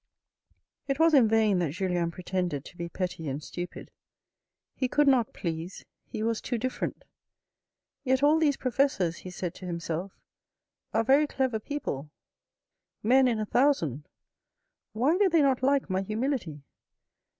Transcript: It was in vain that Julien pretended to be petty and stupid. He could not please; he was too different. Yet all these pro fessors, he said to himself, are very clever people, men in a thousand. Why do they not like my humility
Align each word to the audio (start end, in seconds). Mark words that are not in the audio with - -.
It 0.87 0.97
was 0.97 1.13
in 1.13 1.27
vain 1.27 1.59
that 1.59 1.73
Julien 1.73 2.09
pretended 2.09 2.65
to 2.65 2.75
be 2.75 2.89
petty 2.89 3.27
and 3.27 3.43
stupid. 3.43 3.91
He 4.73 4.87
could 4.87 5.07
not 5.07 5.31
please; 5.31 5.85
he 6.07 6.23
was 6.23 6.41
too 6.41 6.57
different. 6.57 7.03
Yet 8.03 8.23
all 8.23 8.39
these 8.39 8.57
pro 8.57 8.71
fessors, 8.71 9.17
he 9.17 9.29
said 9.29 9.53
to 9.53 9.67
himself, 9.67 10.13
are 10.91 11.03
very 11.03 11.27
clever 11.27 11.59
people, 11.59 12.09
men 13.03 13.27
in 13.27 13.39
a 13.39 13.45
thousand. 13.45 14.07
Why 14.93 15.19
do 15.19 15.29
they 15.29 15.43
not 15.43 15.61
like 15.61 15.87
my 15.87 16.01
humility 16.01 16.63